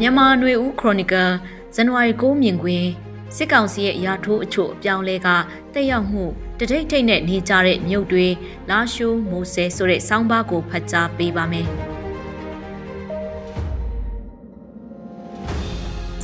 [0.00, 1.30] မြန်မာຫນွေဦးခရိုနီကယ်
[1.74, 2.88] ဇန်နဝါရီ9မြင်ကွင်း
[3.36, 5.28] စစ်ကောင်စီရဲ့ရာထိုးအချို့အပြောင်းလဲက
[5.74, 6.24] တက်ရောက်မှု
[6.58, 8.26] တထိတ်ထိတ်နဲ့နေကြတဲ့မြုပ်တွေ
[8.70, 11.68] လာရှိုးမိုးဆဲဆိုတဲ့စောင်းပါးကိုဖတ်ကြားပေးပါမယ်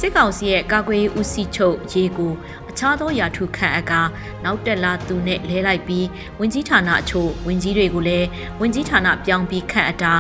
[0.01, 2.33] စစ်ကောင်စီရဲ့ကာကွယ်ရေးဦးစီးချုပ်ရေကို
[2.71, 3.93] အခြားသောယာထုခန့်အက
[4.45, 6.07] နောက်တက်လာသူနဲ့လဲလိုက်ပြီး
[6.39, 8.27] ဝင်ကြီးဌာနအချို့ဝင်ကြီးတွေကိုလည်း
[8.61, 10.15] ဝင်ကြီးဌာနပြောင်းပြီးခန့်အတာ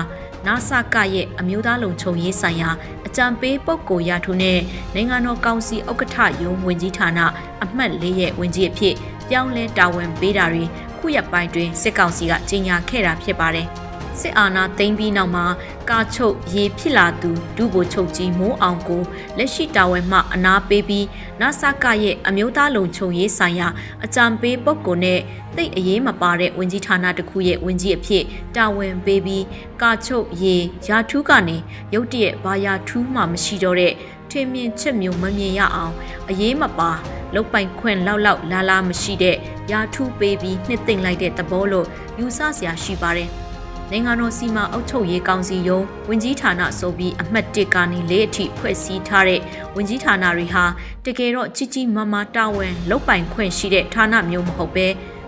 [0.46, 2.70] နာဆာကရဲ့အမျိုးသားလုံခြုံရေးဆိုင်ရာ
[3.06, 4.58] အကြံပေးပုဂ္ဂိုလ်ရထုနဲ့
[4.94, 7.20] နိုင်ငံတော်ကောင်စီဥက္ကဋ္ဌယုံဝင်ကြီးဌာန
[7.64, 8.94] အမှတ်၄ရဲ့ဝင်ကြီးအဖြစ်
[9.28, 10.64] ပြောင်းလဲတာဝန်ပေးတာတွေ
[10.98, 13.68] ခုရက်ပိုင်းတွင်စစ်ကောင်စီကကြေညာခဲ့တာဖြစ်ပါတယ်။
[14.20, 15.46] စစ်အာဏာသိမ်းပြီးနောက်မှာ
[15.90, 19.02] ကာချုပ်ရေဖြစ်လာသူဒုဗိုလ်ချုပ်ကြီးမိုးအောင်ကို
[19.38, 21.06] လက်ရှိတာဝန်မှအနာပေးပြီး
[21.40, 23.68] နဆကရဲ့အမျိုးသားလုံခြုံရေးဆိုင်ရာ
[24.04, 25.20] အကြံပေးပုဂ္ဂိုလ်နဲ့
[25.56, 28.24] တိတ်အရေးမပါတဲ့ဝင်ကြီးဌာနတစ်ခုရဲ့ဝင်ကြီးအဖြစ်
[28.56, 29.44] တာဝန်ပေးပြီး
[29.82, 30.56] ကာချုပ်ရေ
[30.88, 31.56] ရာထူးကနေ
[31.94, 33.92] ရုတ်တရက်ဘာယာထူးမှမရှိတော့တဲ့
[34.30, 35.94] ထင်မြင်ချက်မျိုးမမြင်ရအောင်
[36.28, 36.90] အရေးမပါ
[37.34, 39.36] လုတ်ပိုင်ခွင့်လောက်လောက်လာလာမရှိတဲ့
[39.72, 41.86] ရာထူးပေးပြီးနှစ်သိမ့်လိုက်တဲ့သဘောလို့
[42.18, 43.30] ယူဆစရာရှိပါတယ်။
[43.92, 49.40] နိုင်ငံတော်စီမံအုပ်ချုပ်ရေးကောင်စီယုံဝင်ကြီးဌာနဆိုပြီးအမှတ်1ကနေ၄အထိဖွဲ့စည်းထားတဲ့
[49.74, 50.64] ဝင်ကြီးဌာနတွေဟာ
[51.04, 54.86] တကယ်တော့ကြီးကြီးမားမားတာဝန်လုပ်ပိုင်ခွင့်ရှိတဲ့ဌာနမျိုးမဟုတ်ပဲ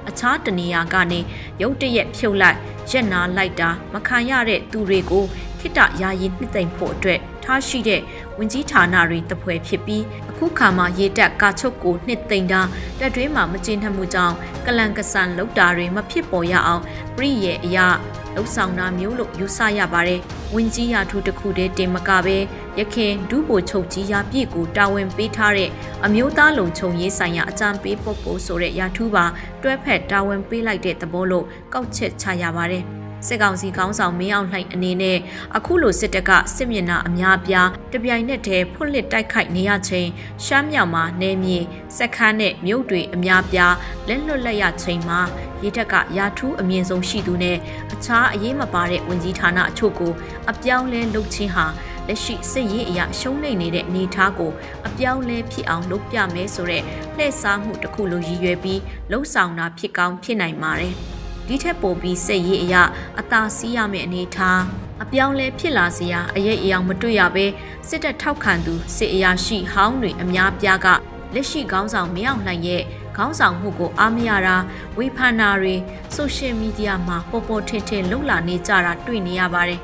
[0.08, 1.20] အခြားတနေရာကနေ
[1.62, 2.58] ရုတ်တရက်ဖြုတ်လိုက်
[2.90, 5.24] ရက်နာလိုက်တာမခံရတဲ့သူတွေကို
[5.60, 8.00] ခိတယာယီနှစ်သိမ့်ဖို့အတွက် ထားရှိတဲ့
[8.38, 12.60] ဝင်ကြီးဌာနတွေတပွဲဖြစ်ပြီးအခုခါမှာရေတက်ကာချုပ်ကိုနှစ်သိမ့်တာ
[12.98, 14.34] တက်တွင်းမှာမကျင်းထမှုကြောင့်
[14.66, 16.82] ကလန်ကဆန်လောက်တာတွေမဖြစ်ပေါ်ရအောင်
[17.16, 17.88] ပြည်ရဲ့အရာ
[18.34, 20.20] လှုပ်ဆောင်တာမျိုးလို့ယူဆရပါတယ်။
[20.54, 22.36] ဝင်ကြီးရာထူးတစ်ခုတည်းတင်မကပဲ
[22.78, 25.70] ရခင်ဒုဗိုလ်ချုပ်ကြီးရာပြည့်ကိုတာဝန်ပေးထားတဲ့
[26.04, 29.24] အမျိုးသားလုံခြုံရေးဆိုင်ရာအကြံပေးပုဂ္ဂိုလ်ဆိုတဲ့ရာထူးပါ
[29.62, 32.84] တွဲဖက်တာဝန်ပေးလိုက်တဲ့သဘောလို့ကောက်ချက်ချရပါတယ်။
[33.26, 35.18] စစ်ကောင်စီခေါင်းဆောင်မင်းအောင်လှိုင်အနေနဲ့
[35.56, 40.08] အခုလိုစစ်တပ်ကစစ်မျက်နှာအများပြားတပြိုင်နက်တည်းဖွင့်လှစ်တိုက်ခိုက်နေရချိန်
[40.44, 41.58] ရှမ်းမြောက်မှာနေမြေ
[41.96, 43.74] စက်ခန်းနဲ့မြို့တွေအများပြား
[44.08, 45.20] လက်လွတ်လက်ရချိန်မှာ
[45.62, 47.56] ရေထက်ကရာထူးအမြင့်ဆုံးရှိသူနဲ့
[47.92, 50.12] အခြားအရေးမပါတဲ့ဝန်ကြီးဌာနအချို့ကို
[50.50, 51.66] အပြောင်းလဲလုပ်ခြင်းဟာ
[52.08, 54.52] လက်ရှိစစ်ရေးအရာရှုံးနေနေတဲ့အနေအထားကို
[54.88, 56.82] အပြောင်းလဲဖြစ်အောင်လုပ်ပြမယ်ဆိုတဲ့
[57.16, 58.80] လှည့်စားမှုတစ်ခုလိုရည်ရွယ်ပြီး
[59.10, 60.96] လှုံ့ဆော်တာဖြစ်ကောင်းဖြစ်နိုင်ပါတယ်။
[61.46, 62.82] ဒီထက်ပိုပြီးစိတ်ရေးအရာ
[63.20, 64.60] အသာစီးရမယ့်အနေထား
[65.02, 67.46] အပြောင်းလဲဖြစ်လာစရာအရေးအယောင်မတွေ့ရဘဲ
[67.88, 70.86] စစ်တပ်ထောက်ခံသူစစ်အရာရှိဟောင်းတွေအများပြားက
[71.34, 72.82] လက်ရှိခေါင်းဆောင်မရောက်နိုင်ရဲ့
[73.16, 74.56] ခေါင်းဆောင်မှုကိုအားမရတာ
[74.98, 75.74] ဝေဖန်တာတွေ
[76.14, 79.80] ဆိုရှယ်မီဒီယာမှာပေါ်ပေါ်ထင်ထင်လှုပ်လာနေကြတာတွေ့နေရပါတယ်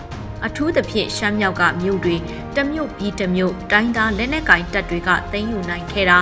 [0.46, 2.16] အထူးသဖြင့်ရှမ်းမြောက်ကမြို့တွေ
[2.56, 6.18] တမြို့ပြီးတမြို့တိုင်းသားလက်နက်ကင်တပ်တွေကသိမ်းယူနိုင်ခဲ့တာ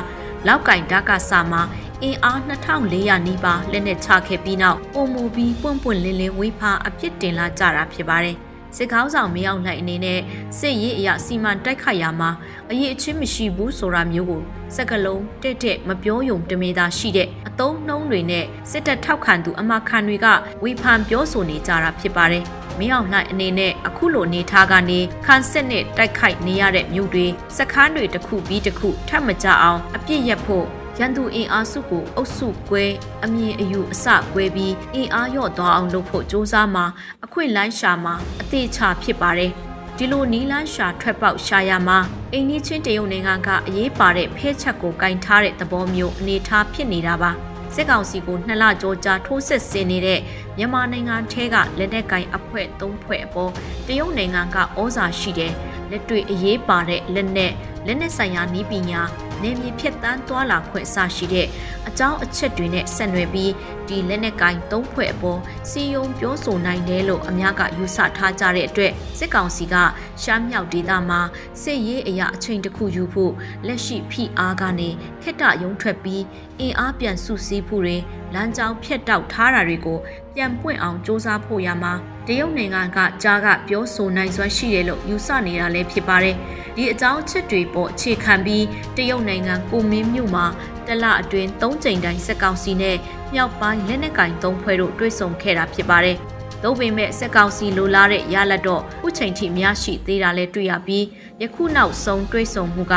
[0.46, 1.62] လောက်ကင်ဓာကစာမှာ
[2.04, 8.36] အင်အား2400နီးပါးလက်နက်ချခဲ့ပြီးနောက်ပုံမူပြီးပွန့်ပွန့်လင်းလင်းဝေးဖာအပြစ်တင်လာကြတာဖြစ်ပါတယ်။
[8.76, 10.20] စစ်ကောင်းဆောင်မရောက်နိုင်အနေနဲ့
[10.58, 12.30] စစ်ရေးအရာစီမံတိုက်ခိုက်ရာမှာ
[12.70, 14.42] အရေးအချင်းမရှိဘူးဆိုတာမျိုးကို
[14.74, 20.26] စက်ကလုံးတက်တက်မပြောယုံတမေသာရှိတဲ့အတုံးနှုံးတွေနဲ့စစ်တပ်ထောက်ခံသူအမခံတွေက
[20.62, 22.44] ဝေဖန်ပြောဆိုနေကြတာဖြစ်ပါတယ်။
[22.78, 27.26] မင်းအောင်နိုင်အနေနဲ့အခုလိုအနေထားကနေခန်းစစ်နဲ့တိုက်ခိုက်နေရတဲ့မြို့တွေ
[27.56, 30.66] စခန်းတွေတစ်ခုပြီးတစ်ခုထပ်မကြအောင်အပြစ်ရက်ဖို့
[31.00, 32.84] ရန်သူအင်အားစုကိုအုပ်စုကွဲ
[33.24, 36.84] အမြင်အယူအဆကွဲပြီးအင်အားရော့သွားအောင်လုပ်ဖို့စ조사မှာ
[37.24, 39.52] အခွင့်လိုင်းရှာမှာအသေးချဖြစ်ပါတယ်
[39.96, 41.98] ဒီလိုနီလန်းရှာထွက်ပေါက်ရှာရမှာ
[42.32, 47.30] အိန္ဒိချင်းတရုတ်နိုင်ငံကအရေးပါတဲ့ဖဲချက်ကိုကင်ထားတဲ့သဘောမျိုးအနေထားဖြစ်နေတာပါ
[47.74, 50.20] စစ်ကောင်စီကိုနှစ်လကြောကြာထိုးစစ်ဆင်နေတဲ့
[50.56, 53.52] မြန်မာနိုင်ငံထဲကလက်နက်ကင်အဖွဲ့၃ဖွဲ့အပေါ်
[53.86, 55.52] တရုတ်နိုင်ငံကဩဇာရှိတဲ့
[55.90, 57.52] လက်တွေ့အရေးပါတဲ့လက်နက်
[57.86, 59.02] လက်နက်ဆိုင်ရာနည်းပညာ
[59.42, 61.46] နေမြေဖြစ်တန်းသွားလာခွင့်အစရှိတဲ့
[61.88, 63.52] အကြောင်းအချက်တွေနဲ့ဆက်နွယ်ပြီး
[63.88, 69.74] ဒီလက်နက်ကိုင်းသုံးဖွဲ့အပေါ်စီယုံပြောဆိုနိုင်တယ်လို့အများကယူဆထားကြတဲ့အတွက်စစ်ကောင်စီက
[70.22, 71.20] ရှမ်းမြောက်ဒေသမှာ
[71.62, 73.32] စစ်ရေးအရာအချိန်တစ်ခုယူဖို့
[73.66, 74.88] လက်ရှိဖိအားကနေ
[75.22, 76.22] ခက်တရုံထွက်ပြီး
[76.60, 77.96] အင်အားပြန်စုစည်းဖို့တွေ
[78.34, 79.98] လမ်းကြောင်းဖြတ်တောက်ထားတာတွေကို
[80.34, 81.92] ပြန်ပွင့်အောင်စ조사ဖို့ရမှာ
[82.26, 86.36] တရုတ်နိုင်ငံကကြားကပြောဆိုနိုင်စွမ်းရှိတယ်လို့ယူဆနေတာလည်းဖြစ်ပါတယ်
[86.76, 88.64] ဒီအကြောင်းအချက်တွေပေါ်အခြေခံပြီး
[88.96, 90.46] တရုတ်နိုင်ငံကိုမင်းမြို့မှာ
[90.86, 92.96] တလအတွင်း၃ကြိမ်တိုင်းစက်ကောင်စီနဲ့
[93.34, 96.16] မြောက်ပိုင်းလက်နက်ကင်၃ဖွဲ့တို့တွေ့ဆုံခဲ့တာဖြစ်ပါတယ်။
[96.62, 101.04] သို့ပေမဲ့စက်ကောင်စီလိုလားတဲ့ရလဒ်တော့ခုချိန်ထိများရှိသေးတာလည်းတွေ့ရပြီး
[101.42, 102.94] ယခုနောက်ဆုံးတွေ့ဆုံမှုက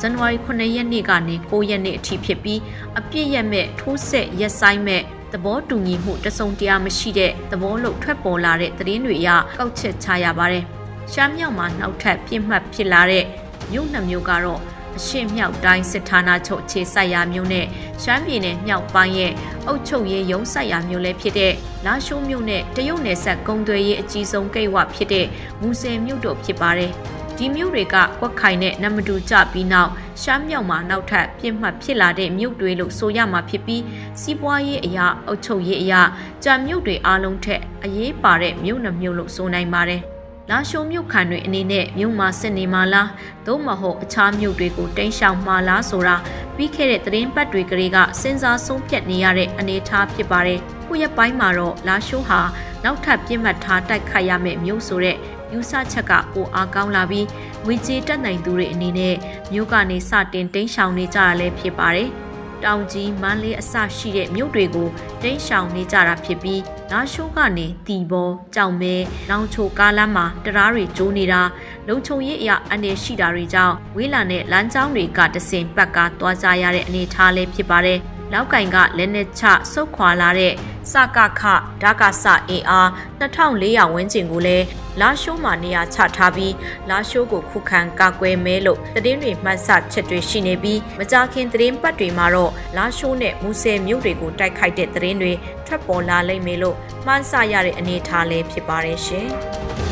[0.00, 2.60] ဇန်နဝါရီ9ရက်နေ့ကနေ9ရက်နေ့အထိဖြစ်ပြီး
[2.98, 5.02] အပြည့်ရမဲ့ထိုးဆက်ရက်ဆိုင်မဲ့
[5.32, 10.66] သဘောတူညီမှုတစုံတရာမရှိတဲ့သဘောလို့ထွက်ပေါ်လာတဲ့သတင်းတွေအရကောက်ချက်ချရပါတယ်။
[11.12, 13.24] ရှမ်းမြောက်မှာနောက်ထပ်ပြစ်မှတ်ဖြစ်လာတဲ့
[13.72, 14.60] မြို့နှမျိုးကတော့
[14.98, 17.66] အရှေ့မြောက်တိုင်းစစ်ဌာနချုပ်ခြေဆိုင်ရာမျိုးနဲ့
[18.02, 19.32] ရှမ်းပြည်နယ်မြောက်ပိုင်းရဲ့
[19.66, 21.52] အုပ်ချုပ်ရေးရုံးဆိုင်ရာမျိုးလည်းဖြစ်တဲ့
[21.86, 25.26] လာရှိုးမြို့နဲ့တရုတ်နယ်စပ်ကုန်းသွယ်ရေးအကြီးဆုံးကိတ်ဝဖြစ်တဲ့
[25.60, 26.92] မူဆယ်မြို့တို့ဖြစ်ပါတယ်။
[27.38, 29.90] ဒီဒီမြို့တွေကကွက်ခိုင်နဲ့နမတူကြပြီးနောက်
[30.22, 33.82] ရှမ်းမြောက်မှာနောက်ထပ်ပြစ်မှတ်ဖြစ်လာတဲ့မြို့တွေလို့ဆိုရမှာဖြစ်ပြီး
[34.20, 36.00] စီးပွားရေးအရာအုပ်ချုပ်ရေးအရာ
[36.44, 40.02] ကြံမြို့တွေအားလုံးထက်အရေးပါတဲ့မြို့နှမြို့လို့ဆိုနိုင်ပါတယ်
[40.50, 43.08] လာရှိုးမြို့ခံတွေအနေနဲ့မြို့မှာစစ်နေမှာလား
[43.46, 46.16] သို့မဟုတ်အခြားမြို့တွေကိုတိမ်းရှောင်မှာလားဆိုတာ
[46.56, 52.40] ပြီးခဲ့တဲ့သတင်းပတ်တွေကလေးကစဉ်းစားဆုံးဖြတ်နေရတဲ့အနေအထားဖြစ်ပါတယ်။ခုရက်ပိုင်းမှာတော့လာရှိုးဟာ
[52.84, 55.16] နောက်ထပ်ပြစ်မှတ်ထားတိုက်ခိုက်ရမယ့်မြို့ဆိုတဲ့
[55.52, 57.26] ယူဆချက်ကပိုအားကောင်းလာပြီး
[57.64, 59.16] ငွေကြေးတက်နိုင်သူတွေအနေနဲ့
[59.52, 62.10] မြို့ကနေစတင်တိမ်းရှောင်နေကြရလဲဖြစ်ပါတယ်။
[62.64, 64.88] တောင်ကြီးမန်းလေးအစရှိတဲ့မြို့တွေကို
[65.22, 66.62] တိမ်းရှောင်နေကြတာဖြစ်ပြီး
[66.92, 68.94] လာရှိုးကနေတီဘောကြောင်မဲ
[69.30, 71.40] လောင်ချိုကားလမ်းမှာတရားတွေကျိုးနေတာ
[71.88, 77.98] လုံခြုံရေးအရာအနေရှိတာတွေကြောင့်ဝေးလာတဲ့လမ်းကြောင်းတွေကတဆင်ပတ်ကားသွားကြရတဲ့အနေအထားလေးဖြစ်ပါတယ်။
[78.32, 79.42] လောက်ကင်ကလက်နက်ချ
[79.72, 80.52] ဆုတ်ခွာလာတဲ့
[80.90, 81.42] စကခ
[81.82, 82.88] ဓာကစအင်အား
[83.20, 84.64] 2400ဝန်းကျင်ကိုလည်း
[85.00, 86.54] လာရှိုးမှာနေရာချထားပြီး
[86.90, 95.32] လာရှိုးကိုခုခံကာကွယ်မဲလို့သတင်းတွေမှတ်ဆချက်တွေရှိနေပြီးမကြာခင်သတင်းပတ်တွေမှာတော့လာရှိုးနဲ့မူဆယ်မြို့တွေကိုတိုက်ခိုက်တဲ့သတင်းတွေ
[95.66, 96.76] ထွက်ပေါ်လာလိမ့်မယ်လို့
[97.06, 99.28] မှန်းဆရတဲ့အနေအထားလေးဖြစ်ပါတယ်ရှင်။